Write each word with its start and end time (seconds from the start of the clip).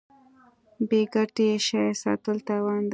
بې 0.87 1.01
ګټې 1.13 1.49
شی 1.65 1.85
ساتل 2.03 2.37
تاوان 2.47 2.81
دی. 2.85 2.89